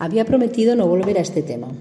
Había 0.00 0.24
prometido 0.24 0.76
no 0.76 0.86
volver 0.86 1.18
a 1.18 1.22
este 1.22 1.42
tema, 1.42 1.72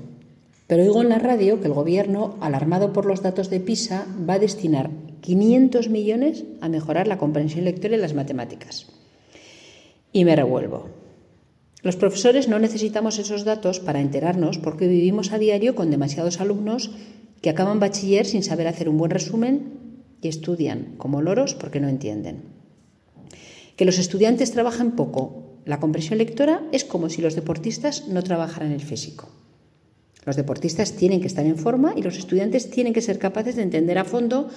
pero 0.65 0.81
oigo 0.81 1.03
en 1.03 1.09
la 1.09 1.19
radio 1.19 1.61
que 1.61 1.67
el 1.67 1.73
Gobierno, 1.73 2.35
alarmado 2.41 2.91
por 2.91 3.05
los 3.05 3.21
datos 3.21 3.51
de 3.51 3.59
PISA, 3.59 4.07
va 4.27 4.33
a 4.33 4.39
destinar 4.39 4.89
500 5.21 5.89
millones 5.89 6.43
a 6.59 6.67
mejorar 6.67 7.07
la 7.07 7.19
comprensión 7.19 7.65
lectora 7.65 7.95
y 7.95 7.99
las 7.99 8.15
matemáticas. 8.15 8.87
Y 10.11 10.25
me 10.25 10.35
revuelvo. 10.35 10.89
Los 11.83 11.95
profesores 11.95 12.47
no 12.47 12.57
necesitamos 12.57 13.19
esos 13.19 13.45
datos 13.45 13.79
para 13.79 14.01
enterarnos 14.01 14.57
porque 14.57 14.87
vivimos 14.87 15.31
a 15.31 15.37
diario 15.37 15.75
con 15.75 15.91
demasiados 15.91 16.41
alumnos 16.41 16.89
que 17.41 17.51
acaban 17.51 17.79
bachiller 17.79 18.25
sin 18.25 18.41
saber 18.41 18.67
hacer 18.67 18.89
un 18.89 18.97
buen 18.97 19.11
resumen 19.11 19.77
y 20.23 20.27
estudian 20.27 20.95
como 20.97 21.21
loros 21.21 21.53
porque 21.53 21.79
no 21.79 21.87
entienden. 21.87 22.45
Que 23.75 23.85
los 23.85 23.99
estudiantes 23.99 24.51
trabajan 24.51 24.95
poco 24.95 25.46
la 25.67 25.81
comprensión 25.81 26.17
lectora 26.17 26.63
es 26.71 26.85
como 26.85 27.09
si 27.09 27.21
los 27.21 27.35
deportistas 27.35 28.07
no 28.07 28.23
trabajaran 28.23 28.71
el 28.71 28.79
físico. 28.79 29.27
Los 30.23 30.37
deportistas 30.37 30.93
tienen 30.93 31.19
que 31.19 31.27
estar 31.27 31.45
en 31.45 31.57
forma 31.57 31.93
y 31.95 32.01
los 32.01 32.17
estudiantes 32.17 32.69
tienen 32.69 32.93
que 32.93 33.01
ser 33.01 33.19
capaces 33.19 33.57
de 33.57 33.63
entender 33.63 33.97
a 33.97 34.05
fondo 34.05 34.47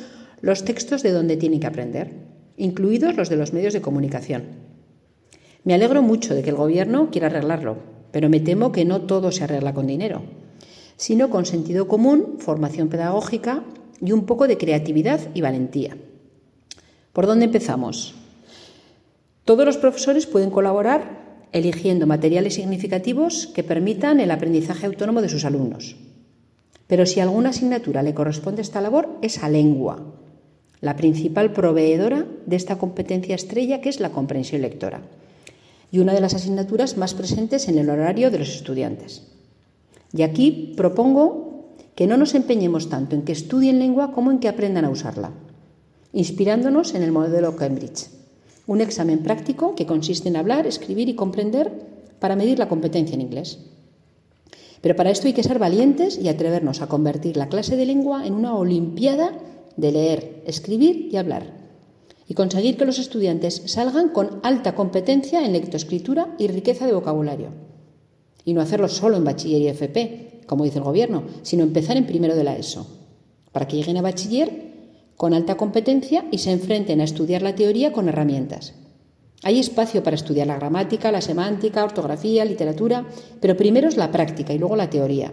los 0.41 0.65
textos 0.65 1.03
de 1.03 1.11
donde 1.11 1.37
tienen 1.37 1.59
que 1.59 1.67
aprender, 1.67 2.13
incluidos 2.57 3.17
los 3.17 3.29
de 3.29 3.37
los 3.37 3.53
medios 3.53 3.73
de 3.73 3.81
comunicación. 3.81 4.45
Me 5.65 5.75
alegro 5.75 6.01
mucho 6.01 6.33
de 6.35 6.43
que 6.43 6.51
el 6.51 6.57
Gobierno 6.57 7.11
quiera 7.11 7.27
arreglarlo, 7.27 7.79
pero 8.13 8.29
me 8.29 8.39
temo 8.39 8.71
que 8.71 8.85
no 8.85 9.03
todo 9.03 9.33
se 9.33 9.43
arregla 9.43 9.75
con 9.75 9.89
dinero, 9.89 10.23
sino 10.97 11.29
con 11.29 11.45
sentido 11.45 11.89
común, 11.89 12.37
formación 12.39 12.89
pedagógica 12.89 13.65
y 14.01 14.13
un 14.13 14.27
poco 14.27 14.47
de 14.47 14.59
creatividad 14.59 15.21
y 15.35 15.41
valentía. 15.41 15.97
¿Por 17.13 17.27
dónde 17.27 17.47
empezamos? 17.47 18.15
Todos 19.51 19.67
los 19.67 19.79
profesores 19.79 20.27
pueden 20.27 20.51
colaborar 20.51 21.49
eligiendo 21.51 22.07
materiales 22.07 22.55
significativos 22.55 23.49
que 23.49 23.65
permitan 23.65 24.21
el 24.21 24.31
aprendizaje 24.31 24.87
autónomo 24.87 25.23
de 25.23 25.29
sus 25.29 25.45
alumnos. 25.45 25.97
Pero 26.87 27.05
si 27.05 27.19
alguna 27.19 27.49
asignatura 27.49 28.05
le 28.05 28.15
corresponde 28.15 28.61
a 28.61 28.63
esta 28.63 28.81
labor, 28.81 29.09
es 29.23 29.43
a 29.43 29.49
lengua, 29.49 30.07
la 30.81 30.95
principal 30.95 31.53
proveedora 31.53 32.27
de 32.47 32.55
esta 32.55 32.79
competencia 32.79 33.35
estrella 33.35 33.81
que 33.81 33.89
es 33.89 33.99
la 33.99 34.11
comprensión 34.11 34.63
lectora, 34.63 35.03
y 35.91 35.99
una 35.99 36.15
de 36.15 36.21
las 36.21 36.35
asignaturas 36.35 36.97
más 36.97 37.15
presentes 37.15 37.67
en 37.67 37.77
el 37.77 37.91
horario 37.91 38.31
de 38.31 38.39
los 38.39 38.55
estudiantes. 38.55 39.33
Y 40.13 40.23
aquí 40.23 40.75
propongo 40.77 41.75
que 41.97 42.07
no 42.07 42.17
nos 42.17 42.37
empeñemos 42.37 42.89
tanto 42.89 43.17
en 43.17 43.23
que 43.23 43.33
estudien 43.33 43.81
lengua 43.81 44.13
como 44.13 44.31
en 44.31 44.39
que 44.39 44.49
aprendan 44.49 44.85
a 44.85 44.91
usarla, 44.91 45.33
inspirándonos 46.13 46.95
en 46.95 47.03
el 47.03 47.11
modelo 47.11 47.57
Cambridge 47.57 48.20
un 48.71 48.81
examen 48.81 49.25
práctico 49.25 49.75
que 49.75 49.85
consiste 49.85 50.29
en 50.29 50.37
hablar, 50.37 50.65
escribir 50.65 51.09
y 51.09 51.17
comprender 51.17 51.73
para 52.21 52.37
medir 52.37 52.61
la 52.61 52.69
competencia 52.69 53.15
en 53.15 53.21
inglés. 53.21 53.59
Pero 54.81 54.95
para 54.95 55.11
esto 55.11 55.27
hay 55.27 55.33
que 55.33 55.43
ser 55.43 55.59
valientes 55.59 56.17
y 56.17 56.29
atrevernos 56.29 56.81
a 56.81 56.87
convertir 56.87 57.37
la 57.37 57.49
clase 57.49 57.75
de 57.75 57.85
lengua 57.85 58.25
en 58.25 58.33
una 58.33 58.55
olimpiada 58.55 59.33
de 59.77 59.91
leer, 59.91 60.45
escribir 60.47 61.09
y 61.11 61.17
hablar. 61.17 61.53
Y 62.29 62.35
conseguir 62.35 62.77
que 62.77 62.85
los 62.85 63.01
estudiantes 63.01 63.61
salgan 63.67 64.11
con 64.11 64.39
alta 64.45 64.77
competencia 64.77 65.45
en 65.45 65.53
lectoescritura 65.53 66.37
y 66.39 66.47
riqueza 66.47 66.87
de 66.87 66.93
vocabulario. 66.93 67.49
Y 68.45 68.55
no 68.55 68.61
hacerlo 68.61 68.87
solo 68.87 69.17
en 69.17 69.25
bachiller 69.25 69.63
y 69.63 69.67
FP, 69.67 70.43
como 70.47 70.63
dice 70.63 70.79
el 70.79 70.85
gobierno, 70.85 71.25
sino 71.43 71.65
empezar 71.65 71.97
en 71.97 72.07
primero 72.07 72.37
de 72.37 72.45
la 72.45 72.57
ESO. 72.57 72.87
Para 73.51 73.67
que 73.67 73.77
lleguen 73.77 73.97
a 73.97 74.03
bachiller 74.03 74.70
con 75.21 75.35
alta 75.35 75.59
competencia 75.59 76.25
y 76.31 76.39
se 76.39 76.51
enfrenten 76.51 77.03
a 77.03 77.05
estudiar 77.05 77.43
la 77.43 77.55
teoría 77.55 77.93
con 77.93 78.09
herramientas. 78.09 78.73
Hay 79.43 79.59
espacio 79.59 80.03
para 80.03 80.17
estudiar 80.17 80.47
la 80.47 80.57
gramática, 80.57 81.13
la 81.13 81.21
semántica, 81.21 81.85
ortografía, 81.85 82.43
literatura, 82.47 83.07
pero 83.39 83.55
primero 83.55 83.87
es 83.87 83.99
la 83.99 84.13
práctica 84.13 84.55
y 84.55 84.59
luego 84.59 84.77
la 84.77 84.89
teoría, 84.89 85.31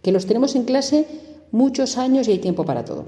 que 0.00 0.10
los 0.10 0.24
tenemos 0.24 0.56
en 0.56 0.64
clase 0.64 1.04
muchos 1.52 1.98
años 1.98 2.28
y 2.28 2.30
hay 2.30 2.38
tiempo 2.38 2.64
para 2.64 2.86
todo. 2.86 3.04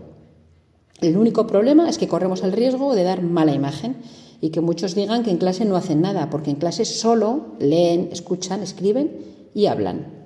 El 1.01 1.17
único 1.17 1.47
problema 1.47 1.89
es 1.89 1.97
que 1.97 2.09
corremos 2.09 2.43
el 2.43 2.53
riesgo 2.53 2.95
de 2.95 3.05
dar 3.05 3.23
mala 3.23 3.55
imagen 3.55 3.97
y 4.43 4.51
que 4.51 4.61
muchos 4.61 4.95
digan 4.95 5.23
que 5.23 5.31
en 5.31 5.39
clase 5.39 5.65
no 5.65 5.77
hacen 5.77 6.03
nada, 6.03 6.29
porque 6.29 6.51
en 6.51 6.57
clase 6.57 6.85
solo 6.85 7.57
leen, 7.59 8.11
escuchan, 8.13 8.63
escriben 8.63 9.17
y 9.55 9.65
hablan. 9.65 10.22